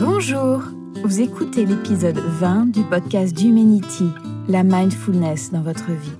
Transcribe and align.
Bonjour, 0.00 0.62
vous 1.04 1.20
écoutez 1.20 1.66
l'épisode 1.66 2.18
20 2.18 2.66
du 2.66 2.82
podcast 2.84 3.34
d'Humanity, 3.34 4.08
la 4.48 4.62
mindfulness 4.62 5.50
dans 5.52 5.62
votre 5.62 5.90
vie. 5.90 6.12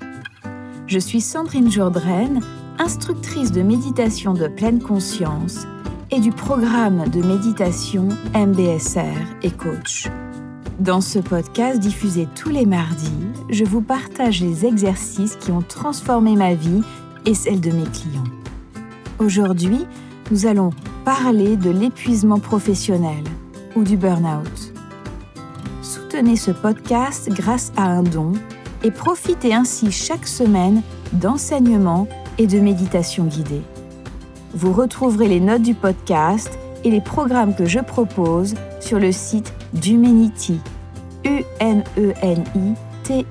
Je 0.87 0.98
suis 0.98 1.21
Sandrine 1.21 1.71
Jourdraine, 1.71 2.40
instructrice 2.79 3.53
de 3.53 3.62
méditation 3.62 4.35
de 4.35 4.48
pleine 4.48 4.82
conscience 4.82 5.67
et 6.11 6.21
du 6.21 6.30
programme 6.30 7.09
de 7.09 7.22
méditation 7.22 8.09
MBSR 8.34 9.36
et 9.43 9.50
coach. 9.50 10.09
Dans 10.80 11.00
ce 11.00 11.18
podcast 11.18 11.80
diffusé 11.80 12.29
tous 12.34 12.50
les 12.50 12.66
mardis, 12.66 13.11
je 13.48 13.64
vous 13.64 13.80
partage 13.80 14.43
les 14.43 14.66
exercices 14.66 15.36
qui 15.36 15.52
ont 15.52 15.62
transformé 15.62 16.36
ma 16.36 16.55
vie 16.55 16.82
et 17.27 17.34
celle 17.34 17.61
de 17.61 17.71
mes 17.71 17.84
clients. 17.84 18.25
Aujourd'hui, 19.18 19.86
nous 20.30 20.46
allons 20.46 20.70
parler 21.04 21.56
de 21.56 21.70
l'épuisement 21.70 22.38
professionnel 22.38 23.24
ou 23.77 23.84
du 23.84 23.96
burn-out. 23.96 24.73
Soutenez 25.83 26.37
ce 26.37 26.50
podcast 26.50 27.28
grâce 27.30 27.73
à 27.77 27.84
un 27.84 28.02
don 28.02 28.33
et 28.83 28.91
profitez 28.91 29.55
ainsi 29.55 29.91
chaque 29.91 30.27
semaine 30.27 30.83
d'enseignements 31.12 32.09
et 32.38 32.47
de 32.47 32.59
méditations 32.60 33.24
guidées. 33.24 33.62
Vous 34.55 34.73
retrouverez 34.73 35.28
les 35.28 35.41
notes 35.41 35.62
du 35.62 35.74
podcast 35.74 36.59
et 36.84 36.91
les 36.91 37.00
programmes 37.00 37.55
que 37.55 37.66
je 37.66 37.80
propose 37.80 38.55
sur 38.80 39.00
le 39.00 39.11
site 39.11 39.52
d'Humanity, 39.72 40.61
u 41.25 41.42
n 41.61 41.83
e 41.97 42.12
n 42.22 42.45
i 42.55 42.75
t. 43.02 43.25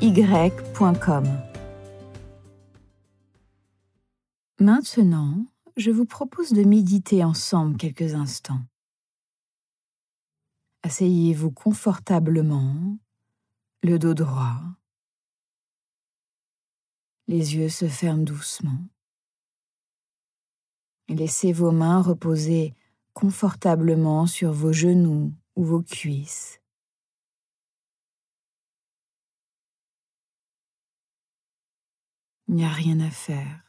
Maintenant, 4.60 5.46
je 5.76 5.92
vous 5.92 6.06
propose 6.06 6.52
de 6.52 6.64
méditer 6.64 7.24
ensemble 7.24 7.78
quelques 7.78 8.14
instants. 8.14 8.62
Asseyez-vous 10.84 11.52
confortablement, 11.52 12.98
le 13.82 13.98
dos 13.98 14.14
droit. 14.14 14.60
Les 17.28 17.56
yeux 17.56 17.70
se 17.70 17.88
ferment 17.88 18.24
doucement. 18.24 18.80
Laissez 21.08 21.54
vos 21.54 21.72
mains 21.72 22.02
reposer 22.02 22.76
confortablement 23.14 24.26
sur 24.28 24.52
vos 24.52 24.74
genoux 24.74 25.34
ou 25.56 25.64
vos 25.64 25.82
cuisses. 25.82 26.60
Il 32.48 32.56
n'y 32.56 32.66
a 32.66 32.70
rien 32.70 33.00
à 33.00 33.10
faire. 33.10 33.63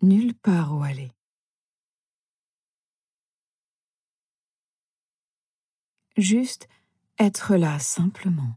Nulle 0.00 0.34
part 0.34 0.76
où 0.76 0.82
aller. 0.84 1.10
Juste 6.16 6.68
être 7.18 7.56
là 7.56 7.80
simplement. 7.80 8.54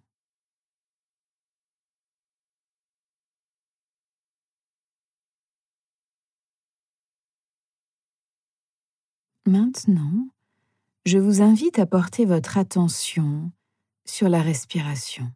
Maintenant, 9.48 10.28
je 11.06 11.18
vous 11.18 11.42
invite 11.42 11.80
à 11.80 11.88
porter 11.88 12.26
votre 12.26 12.60
attention 12.60 13.52
sur 14.06 14.30
la 14.30 14.44
respiration. 14.44 15.34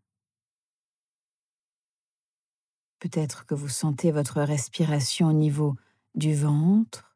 Peut-être 3.00 3.48
que 3.48 3.56
vous 3.56 3.70
sentez 3.70 4.11
votre 4.11 4.42
respiration 4.42 5.30
au 5.30 5.33
niveau 5.33 5.76
du 6.16 6.33
ventre, 6.33 7.16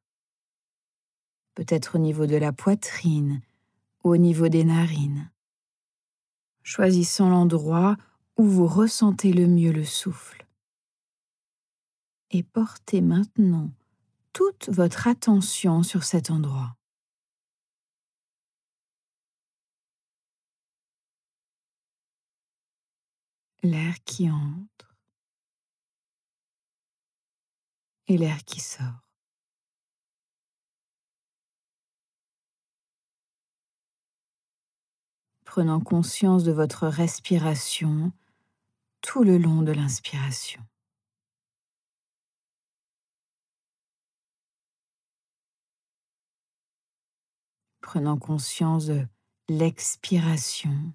peut-être 1.56 1.96
au 1.96 1.98
niveau 2.00 2.26
de 2.26 2.36
la 2.36 2.54
poitrine 2.54 3.42
ou 4.04 4.12
au 4.12 4.18
niveau 4.18 4.48
des 4.48 4.64
narines. 4.64 5.32
Choisissons 6.64 7.30
l'endroit 7.30 7.98
où 8.38 8.44
vous 8.44 8.68
ressentez 8.68 9.34
le 9.34 9.48
mieux 9.48 9.72
le 9.72 9.86
souffle. 9.86 10.46
Et 12.32 12.44
portez 12.44 13.02
maintenant 13.02 13.72
toute 14.34 14.70
votre 14.70 15.08
attention 15.08 15.82
sur 15.82 16.04
cet 16.04 16.30
endroit. 16.30 16.76
l'air 23.64 23.96
qui 24.06 24.30
entre 24.30 24.79
et 28.10 28.18
l'air 28.18 28.44
qui 28.44 28.60
sort. 28.60 29.08
Prenant 35.46 35.80
conscience 35.80 36.44
de 36.44 36.52
votre 36.52 36.88
respiration 36.88 38.12
tout 39.02 39.24
le 39.24 39.38
long 39.38 39.62
de 39.62 39.72
l'inspiration. 39.72 40.62
Prenant 47.82 48.18
conscience 48.18 48.86
de 48.86 49.08
l'expiration 49.48 50.94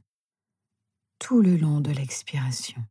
tout 1.18 1.40
le 1.40 1.56
long 1.56 1.80
de 1.80 1.90
l'expiration. 1.90 2.84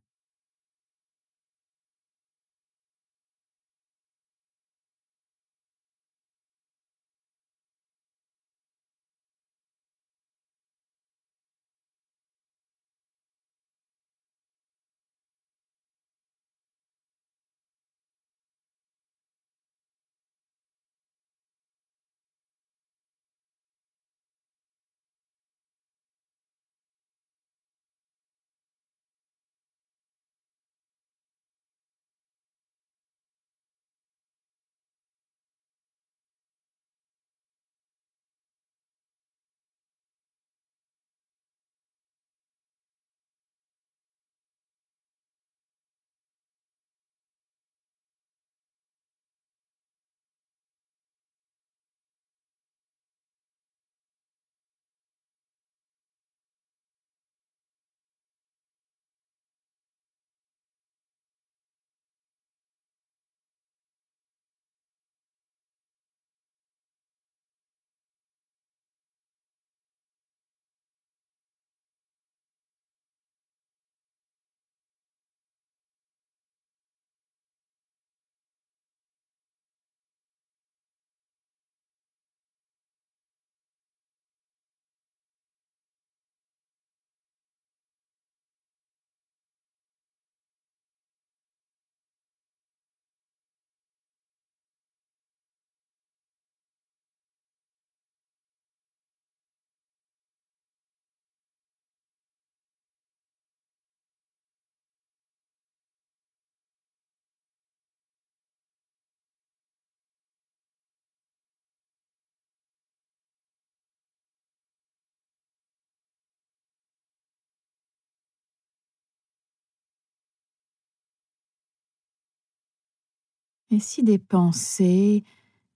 Et 123.74 123.80
si 123.80 124.04
des 124.04 124.20
pensées 124.20 125.24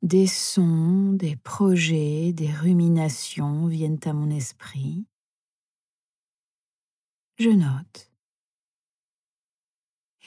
des 0.02 0.28
sons, 0.28 1.14
des 1.14 1.34
projets, 1.34 2.32
des 2.32 2.52
ruminations 2.52 3.66
viennent 3.66 3.98
à 4.04 4.12
mon 4.12 4.30
esprit? 4.30 5.04
Je 7.38 7.50
note. 7.50 8.12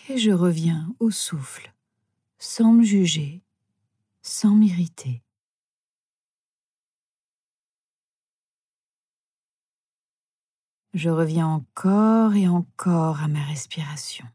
Et 0.10 0.18
je 0.18 0.32
reviens 0.32 0.94
au 1.00 1.12
souffle, 1.12 1.74
sans 2.40 2.74
me 2.74 2.84
juger, 2.84 3.42
sans 4.22 4.54
m'irriter. 4.54 5.24
Je 10.94 11.10
reviens 11.10 11.48
encore 11.48 12.34
et 12.34 12.50
encore 12.50 13.22
à 13.22 13.30
ma 13.30 13.42
respiration. 13.46 14.26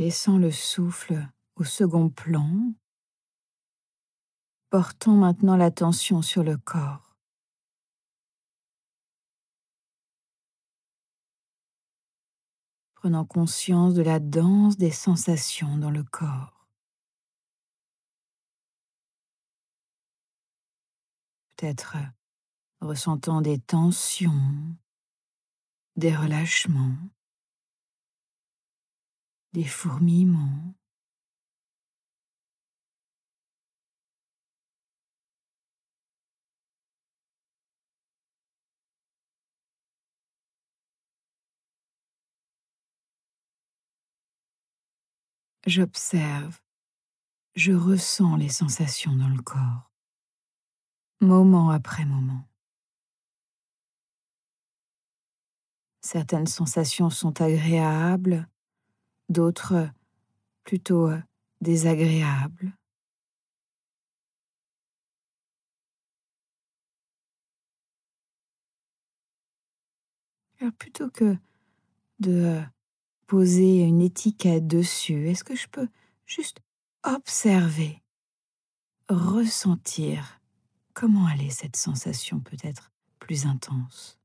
Laissant 0.00 0.38
le 0.38 0.50
souffle 0.50 1.28
au 1.56 1.64
second 1.64 2.08
plan, 2.08 2.72
portons 4.70 5.12
maintenant 5.12 5.58
l'attention 5.58 6.22
sur 6.22 6.42
le 6.42 6.56
corps. 6.56 7.18
Prenant 12.94 13.26
conscience 13.26 13.92
de 13.92 14.00
la 14.00 14.20
danse 14.20 14.78
des 14.78 14.90
sensations 14.90 15.76
dans 15.76 15.90
le 15.90 16.02
corps. 16.02 16.66
Peut-être 21.50 21.98
ressentant 22.80 23.42
des 23.42 23.58
tensions, 23.58 24.78
des 25.96 26.16
relâchements 26.16 26.96
des 29.52 29.64
fourmillements. 29.64 30.74
J'observe, 45.66 46.58
je 47.54 47.72
ressens 47.72 48.36
les 48.36 48.48
sensations 48.48 49.14
dans 49.14 49.28
le 49.28 49.42
corps, 49.42 49.90
moment 51.20 51.70
après 51.70 52.06
moment. 52.06 52.48
Certaines 56.00 56.46
sensations 56.46 57.10
sont 57.10 57.42
agréables, 57.42 58.48
d'autres 59.30 59.88
plutôt 60.64 61.08
euh, 61.08 61.18
désagréables. 61.62 62.72
Alors 70.60 70.74
plutôt 70.74 71.08
que 71.08 71.36
de 72.18 72.32
euh, 72.32 72.60
poser 73.26 73.80
une 73.80 74.02
étiquette 74.02 74.66
dessus, 74.66 75.28
est-ce 75.30 75.44
que 75.44 75.56
je 75.56 75.68
peux 75.68 75.88
juste 76.26 76.58
observer, 77.02 78.02
ressentir 79.08 80.40
comment 80.92 81.28
est 81.30 81.50
cette 81.50 81.76
sensation 81.76 82.40
peut-être 82.40 82.92
plus 83.18 83.46
intense? 83.46 84.19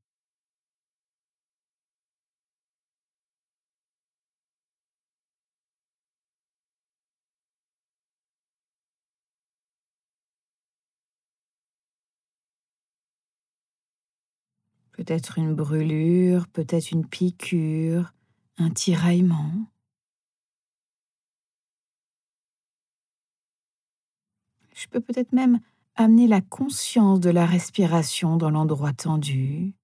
Peut-être 14.96 15.36
une 15.38 15.54
brûlure, 15.54 16.48
peut-être 16.48 16.90
une 16.90 17.06
piqûre, 17.06 18.14
un 18.56 18.70
tiraillement. 18.70 19.66
Je 24.74 24.86
peux 24.88 25.00
peut-être 25.00 25.32
même 25.32 25.60
amener 25.96 26.26
la 26.26 26.40
conscience 26.40 27.20
de 27.20 27.28
la 27.28 27.44
respiration 27.44 28.38
dans 28.38 28.48
l'endroit 28.48 28.94
tendu. 28.94 29.74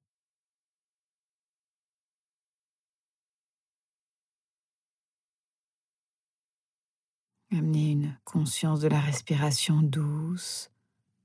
Amener 7.51 7.91
une 7.91 8.19
conscience 8.25 8.81
de 8.81 8.89
la 8.89 9.01
respiration 9.01 9.83
douce, 9.83 10.71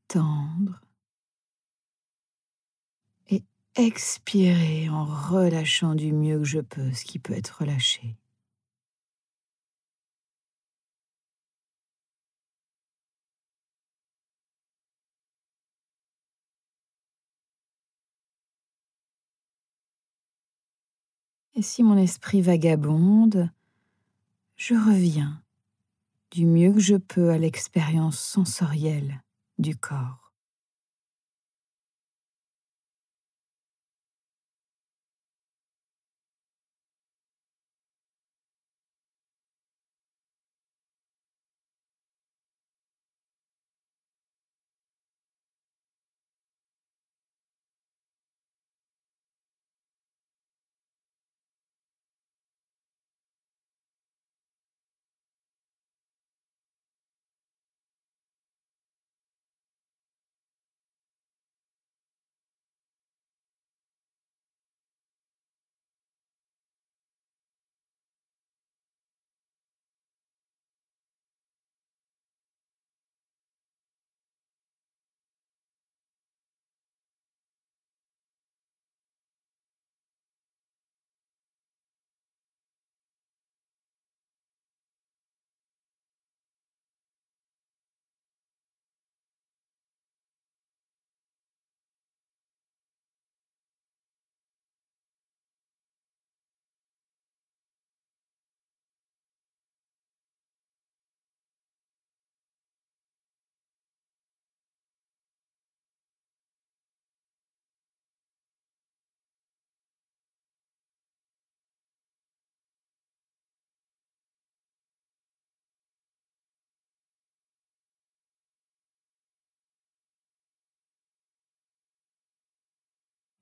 tendre 0.09 0.81
expirer 3.79 4.89
en 4.89 5.05
relâchant 5.05 5.95
du 5.95 6.11
mieux 6.11 6.39
que 6.39 6.45
je 6.45 6.59
peux 6.59 6.91
ce 6.93 7.05
qui 7.05 7.19
peut 7.19 7.33
être 7.33 7.59
relâché. 7.59 8.15
Et 21.55 21.63
si 21.63 21.81
mon 21.81 21.97
esprit 21.97 22.41
vagabonde, 22.41 23.49
je 24.57 24.75
reviens 24.75 25.41
du 26.31 26.45
mieux 26.45 26.73
que 26.73 26.79
je 26.79 26.95
peux 26.95 27.31
à 27.31 27.37
l'expérience 27.37 28.19
sensorielle 28.19 29.23
du 29.57 29.75
corps. 29.75 30.26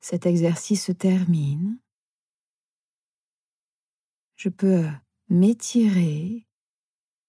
Cet 0.06 0.28
exercice 0.28 0.86
se 0.86 0.92
termine, 0.92 1.80
je 4.36 4.50
peux 4.50 4.86
m'étirer, 5.30 6.46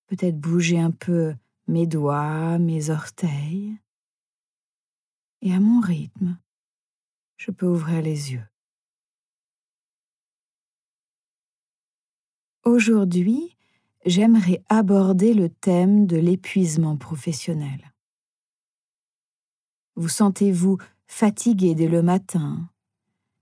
peut-être 0.09 0.39
bouger 0.39 0.79
un 0.79 0.91
peu 0.91 1.35
mes 1.69 1.87
doigts, 1.87 2.59
mes 2.59 2.91
orteils, 2.91 3.79
et 5.41 5.55
à 5.55 5.59
mon 5.59 5.81
rythme, 5.81 6.39
je 7.39 7.51
peux 7.51 7.67
ouvrir 7.67 8.03
les 8.03 8.35
yeux. 8.35 8.47
Aujourd'hui, 12.65 13.57
j'aimerais 14.05 14.63
aborder 14.69 15.33
le 15.33 15.49
thème 15.49 16.07
de 16.07 16.19
l'épuisement 16.19 16.99
professionnel. 16.99 17.95
Vous 19.95 20.11
sentez-vous 20.11 20.77
fatigué 21.07 21.75
dès 21.75 21.89
le 21.89 22.03
matin. 22.03 22.69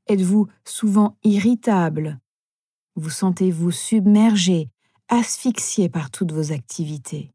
Êtes-vous 0.07 0.49
souvent 0.65 1.17
irritable? 1.25 2.21
Vous 2.97 3.11
sentez-vous 3.11 3.71
submergé, 3.71 4.71
asphyxié 5.09 5.89
par 5.89 6.11
toutes 6.11 6.33
vos 6.33 6.53
activités? 6.53 7.33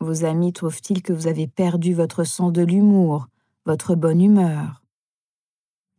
Vos 0.00 0.24
amis 0.24 0.52
trouvent-ils 0.52 1.02
que 1.02 1.12
vous 1.12 1.26
avez 1.26 1.46
perdu 1.46 1.94
votre 1.94 2.24
sens 2.24 2.52
de 2.52 2.62
l'humour, 2.62 3.28
votre 3.64 3.94
bonne 3.94 4.20
humeur? 4.20 4.82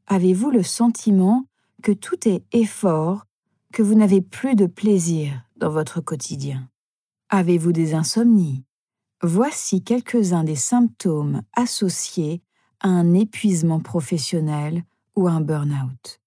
Avez-vous 0.08 0.52
le 0.52 0.64
sentiment 0.64 1.46
que 1.82 1.92
tout 1.92 2.28
est 2.28 2.44
effort, 2.52 3.26
que 3.72 3.82
vous 3.82 3.96
n'avez 3.96 4.22
plus 4.22 4.56
de 4.56 4.66
plaisir 4.66 5.44
dans 5.58 5.70
votre 5.70 6.02
quotidien? 6.02 6.70
Avez-vous 7.30 7.72
des 7.72 7.94
insomnies? 7.94 8.64
Voici 9.22 9.84
quelques-uns 9.84 10.44
des 10.44 10.58
symptômes 10.58 11.42
associés 11.54 12.44
un 12.84 13.14
épuisement 13.14 13.80
professionnel 13.80 14.84
ou 15.16 15.28
un 15.28 15.42
burn-out. 15.42 16.20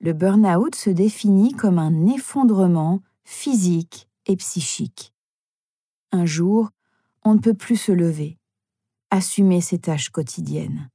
Le 0.00 0.12
burn-out 0.12 0.74
se 0.74 0.90
définit 0.90 1.52
comme 1.52 1.78
un 1.78 2.06
effondrement 2.06 3.00
physique 3.22 4.08
et 4.26 4.36
psychique. 4.36 5.14
Un 6.12 6.26
jour, 6.26 6.70
on 7.24 7.34
ne 7.34 7.38
peut 7.38 7.54
plus 7.54 7.76
se 7.76 7.92
lever, 7.92 8.38
assumer 9.10 9.60
ses 9.60 9.78
tâches 9.78 10.10
quotidiennes. 10.10 10.90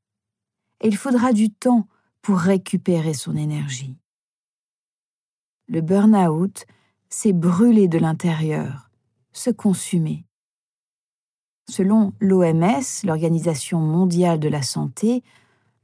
Il 0.83 0.95
faudra 0.95 1.33
du 1.33 1.49
temps 1.49 1.87
pour 2.21 2.37
récupérer 2.37 3.13
son 3.13 3.35
énergie. 3.35 3.97
Le 5.67 5.81
burn-out, 5.81 6.65
c'est 7.09 7.33
brûler 7.33 7.87
de 7.87 7.97
l'intérieur, 7.97 8.91
se 9.31 9.49
consumer. 9.49 10.25
Selon 11.69 12.13
l'OMS, 12.19 13.03
l'Organisation 13.03 13.79
mondiale 13.79 14.39
de 14.39 14.49
la 14.49 14.63
santé, 14.63 15.23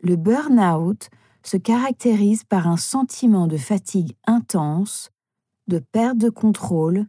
le 0.02 0.16
burn-out 0.16 1.10
se 1.44 1.58
caractérise 1.58 2.44
par 2.44 2.68
un 2.68 2.76
sentiment 2.76 3.46
de 3.46 3.56
fatigue 3.56 4.16
intense, 4.26 5.12
de 5.68 5.78
perte 5.78 6.18
de 6.18 6.32
contrôle 6.32 7.06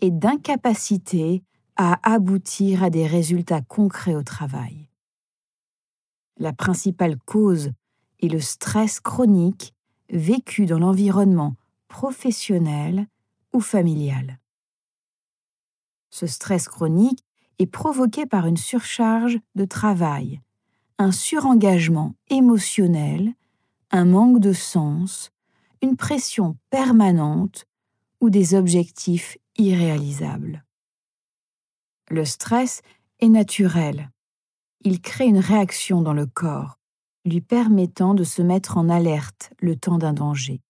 et 0.00 0.10
d'incapacité 0.10 1.44
à 1.76 2.00
aboutir 2.02 2.82
à 2.82 2.90
des 2.90 3.06
résultats 3.06 3.62
concrets 3.62 4.16
au 4.16 4.24
travail. 4.24 4.88
La 6.36 6.52
principale 6.52 7.18
cause 7.26 7.70
est 8.20 8.28
le 8.28 8.40
stress 8.40 8.98
chronique 8.98 9.72
vécu 10.10 10.66
dans 10.66 10.80
l'environnement 10.80 11.54
professionnel 11.86 13.06
ou 13.52 13.60
familial. 13.60 14.40
Ce 16.10 16.26
stress 16.26 16.66
chronique 16.66 17.25
est 17.58 17.66
provoqué 17.66 18.26
par 18.26 18.46
une 18.46 18.56
surcharge 18.56 19.38
de 19.54 19.64
travail, 19.64 20.40
un 20.98 21.12
surengagement 21.12 22.14
émotionnel, 22.28 23.34
un 23.90 24.04
manque 24.04 24.40
de 24.40 24.52
sens, 24.52 25.30
une 25.82 25.96
pression 25.96 26.56
permanente 26.70 27.66
ou 28.20 28.30
des 28.30 28.54
objectifs 28.54 29.38
irréalisables. 29.56 30.64
Le 32.10 32.24
stress 32.24 32.82
est 33.20 33.28
naturel. 33.28 34.10
Il 34.82 35.00
crée 35.00 35.26
une 35.26 35.38
réaction 35.38 36.02
dans 36.02 36.12
le 36.12 36.26
corps, 36.26 36.78
lui 37.24 37.40
permettant 37.40 38.14
de 38.14 38.24
se 38.24 38.42
mettre 38.42 38.76
en 38.78 38.88
alerte 38.88 39.50
le 39.58 39.76
temps 39.76 39.98
d'un 39.98 40.12
danger. 40.12 40.60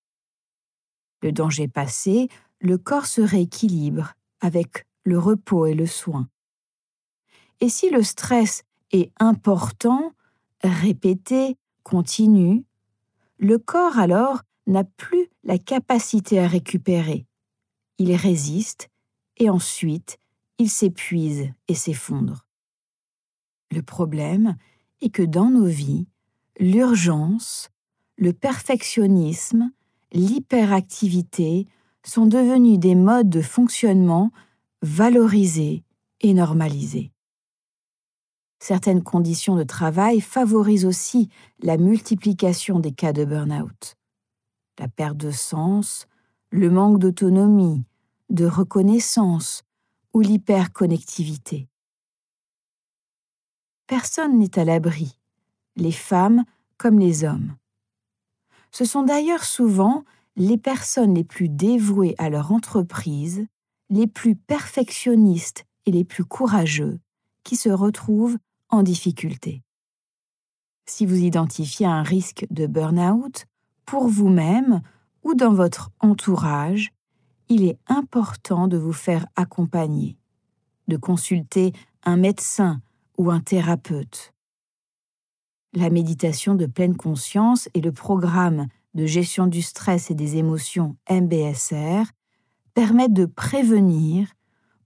Le 1.23 1.33
danger 1.33 1.69
passé, 1.69 2.29
le 2.61 2.79
corps 2.79 3.07
se 3.07 3.21
rééquilibre 3.21 4.15
avec 4.41 4.87
le 5.05 5.19
repos 5.19 5.67
et 5.67 5.75
le 5.75 5.87
soin. 5.87 6.29
Et 7.61 7.69
si 7.69 7.91
le 7.91 8.03
stress 8.03 8.65
est 8.93 9.11
important, 9.19 10.13
répété, 10.63 11.57
continu, 11.83 12.65
le 13.39 13.59
corps 13.59 13.99
alors 13.99 14.43
n'a 14.67 14.85
plus 14.85 15.29
la 15.45 15.59
capacité 15.59 16.41
à 16.41 16.49
récupérer. 16.49 17.27
Il 17.99 18.15
résiste 18.15 18.89
et 19.37 19.49
ensuite 19.49 20.19
il 20.59 20.71
s'épuise 20.71 21.53
et 21.69 21.75
s'effondre. 21.75 22.47
Le 23.71 23.83
problème 23.83 24.57
est 25.01 25.11
que 25.11 25.23
dans 25.23 25.51
nos 25.51 25.67
vies, 25.67 26.07
l'urgence, 26.59 27.71
le 28.17 28.33
perfectionnisme, 28.33 29.71
l'hyperactivité 30.13 31.67
sont 32.03 32.27
devenus 32.27 32.79
des 32.79 32.95
modes 32.95 33.29
de 33.29 33.43
fonctionnement 33.43 34.31
valorisés 34.83 35.85
et 36.21 36.33
normalisés. 36.33 37.13
Certaines 38.59 39.03
conditions 39.03 39.57
de 39.57 39.63
travail 39.63 40.21
favorisent 40.21 40.87
aussi 40.87 41.29
la 41.61 41.77
multiplication 41.77 42.81
des 42.81 42.93
cas 42.93 43.13
de 43.13 43.25
burn-out. 43.25 43.97
La 44.79 44.89
perte 44.89 45.17
de 45.17 45.31
sens, 45.31 46.07
le 46.51 46.71
manque 46.71 46.99
d'autonomie, 46.99 47.85
de 48.31 48.47
reconnaissance 48.47 49.63
ou 50.15 50.21
l'hyperconnectivité. 50.21 51.69
Personne 53.87 54.39
n'est 54.39 54.59
à 54.59 54.65
l'abri, 54.65 55.19
les 55.77 55.93
femmes 55.93 56.45
comme 56.77 56.99
les 56.99 57.25
hommes. 57.25 57.55
Ce 58.73 58.85
sont 58.85 59.03
d'ailleurs 59.03 59.45
souvent 59.45 60.05
les 60.37 60.59
personnes 60.59 61.15
les 61.15 61.25
plus 61.25 61.49
dévouées 61.49 62.15
à 62.19 62.29
leur 62.29 62.53
entreprise, 62.53 63.47
les 63.89 64.07
plus 64.07 64.35
perfectionnistes 64.35 65.65
et 65.87 65.93
les 65.93 66.05
plus 66.05 66.25
courageux 66.25 66.99
qui 67.45 67.57
se 67.57 67.69
retrouvent 67.69 68.37
difficulté. 68.83 69.63
Si 70.87 71.05
vous 71.05 71.17
identifiez 71.17 71.87
un 71.87 72.03
risque 72.03 72.47
de 72.51 72.67
burn-out 72.67 73.47
pour 73.85 74.09
vous-même 74.09 74.83
ou 75.25 75.35
dans 75.35 75.53
votre 75.53 75.91
entourage, 76.01 76.93
il 77.49 77.65
est 77.65 77.79
important 77.89 78.69
de 78.69 78.77
vous 78.77 78.93
faire 78.93 79.27
accompagner, 79.37 80.17
de 80.89 80.97
consulter 80.97 81.73
un 82.05 82.17
médecin 82.17 82.81
ou 83.19 83.31
un 83.31 83.41
thérapeute. 83.41 84.33
La 85.73 85.91
méditation 85.91 86.55
de 86.55 86.67
pleine 86.67 86.97
conscience 86.97 87.69
et 87.75 87.81
le 87.81 87.93
programme 87.93 88.69
de 88.95 89.07
gestion 89.07 89.47
du 89.47 89.63
stress 89.63 90.11
et 90.11 90.15
des 90.15 90.37
émotions 90.37 90.97
MBSR 91.11 92.05
permettent 92.75 93.13
de 93.13 93.27
prévenir 93.27 94.29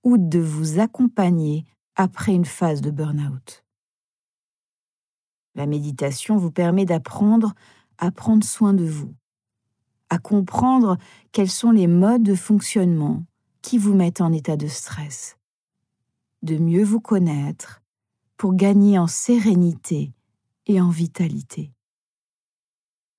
ou 0.02 0.16
de 0.18 0.40
vous 0.40 0.80
accompagner 0.80 1.66
après 1.96 2.32
une 2.32 2.44
phase 2.44 2.80
de 2.80 2.90
burn-out. 2.90 3.64
La 5.54 5.66
méditation 5.66 6.36
vous 6.36 6.50
permet 6.50 6.84
d'apprendre 6.84 7.54
à 7.98 8.10
prendre 8.10 8.44
soin 8.44 8.72
de 8.72 8.84
vous, 8.84 9.14
à 10.08 10.18
comprendre 10.18 10.96
quels 11.32 11.50
sont 11.50 11.70
les 11.70 11.86
modes 11.86 12.22
de 12.22 12.34
fonctionnement 12.34 13.24
qui 13.62 13.78
vous 13.78 13.94
mettent 13.94 14.20
en 14.20 14.32
état 14.32 14.56
de 14.56 14.68
stress, 14.68 15.36
de 16.42 16.56
mieux 16.56 16.84
vous 16.84 17.00
connaître 17.00 17.82
pour 18.36 18.54
gagner 18.54 18.98
en 18.98 19.06
sérénité 19.06 20.12
et 20.66 20.80
en 20.80 20.88
vitalité. 20.88 21.72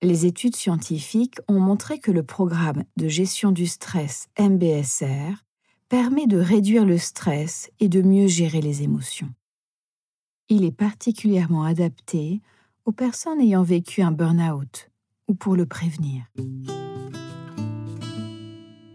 Les 0.02 0.26
études 0.26 0.56
scientifiques 0.56 1.38
ont 1.46 1.60
montré 1.60 2.00
que 2.00 2.10
le 2.10 2.24
programme 2.24 2.82
de 2.96 3.06
gestion 3.06 3.52
du 3.52 3.68
stress 3.68 4.26
MBSR 4.36 5.44
permet 5.88 6.26
de 6.26 6.38
réduire 6.38 6.84
le 6.84 6.98
stress 6.98 7.70
et 7.78 7.88
de 7.88 8.02
mieux 8.02 8.26
gérer 8.26 8.60
les 8.60 8.82
émotions. 8.82 9.32
Il 10.54 10.66
est 10.66 10.70
particulièrement 10.70 11.64
adapté 11.64 12.42
aux 12.84 12.92
personnes 12.92 13.40
ayant 13.40 13.62
vécu 13.62 14.02
un 14.02 14.12
burn-out 14.12 14.90
ou 15.26 15.32
pour 15.32 15.56
le 15.56 15.64
prévenir. 15.64 16.24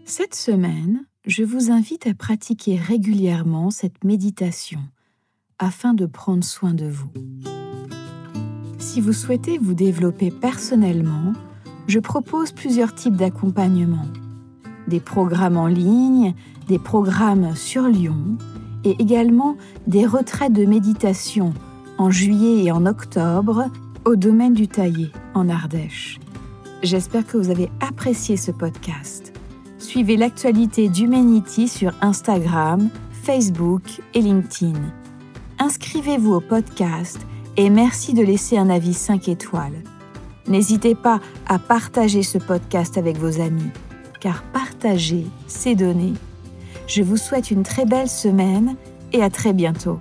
Cette 0.04 0.36
semaine, 0.36 1.04
je 1.26 1.42
vous 1.42 1.72
invite 1.72 2.06
à 2.06 2.14
pratiquer 2.14 2.76
régulièrement 2.76 3.72
cette 3.72 4.04
méditation 4.04 4.78
afin 5.58 5.94
de 5.94 6.06
prendre 6.06 6.44
soin 6.44 6.74
de 6.74 6.86
vous. 6.86 7.10
Si 8.78 9.00
vous 9.00 9.12
souhaitez 9.12 9.58
vous 9.58 9.74
développer 9.74 10.30
personnellement, 10.30 11.32
je 11.88 11.98
propose 11.98 12.52
plusieurs 12.52 12.94
types 12.94 13.16
d'accompagnement. 13.16 14.06
Des 14.86 15.00
programmes 15.00 15.56
en 15.56 15.66
ligne, 15.66 16.36
des 16.68 16.78
programmes 16.78 17.56
sur 17.56 17.88
Lyon 17.88 18.38
et 18.84 18.96
également 18.98 19.56
des 19.86 20.06
retraites 20.06 20.52
de 20.52 20.64
méditation 20.64 21.52
en 21.98 22.10
juillet 22.10 22.64
et 22.64 22.72
en 22.72 22.86
octobre 22.86 23.66
au 24.04 24.16
domaine 24.16 24.54
du 24.54 24.68
taillé 24.68 25.10
en 25.34 25.48
Ardèche. 25.48 26.18
J'espère 26.82 27.26
que 27.26 27.36
vous 27.36 27.50
avez 27.50 27.70
apprécié 27.80 28.36
ce 28.36 28.52
podcast. 28.52 29.32
Suivez 29.78 30.16
l'actualité 30.16 30.88
d'Humanity 30.88 31.68
sur 31.68 31.92
Instagram, 32.00 32.88
Facebook 33.22 33.82
et 34.14 34.20
LinkedIn. 34.20 34.78
Inscrivez-vous 35.58 36.34
au 36.34 36.40
podcast 36.40 37.18
et 37.56 37.68
merci 37.68 38.14
de 38.14 38.22
laisser 38.22 38.56
un 38.56 38.70
avis 38.70 38.94
5 38.94 39.28
étoiles. 39.28 39.82
N'hésitez 40.46 40.94
pas 40.94 41.20
à 41.46 41.58
partager 41.58 42.22
ce 42.22 42.38
podcast 42.38 42.96
avec 42.96 43.18
vos 43.18 43.40
amis, 43.40 43.70
car 44.20 44.42
partager, 44.44 45.26
c'est 45.46 45.74
donner. 45.74 46.14
Je 46.88 47.02
vous 47.02 47.18
souhaite 47.18 47.50
une 47.50 47.64
très 47.64 47.84
belle 47.84 48.08
semaine 48.08 48.74
et 49.12 49.22
à 49.22 49.28
très 49.28 49.52
bientôt. 49.52 50.00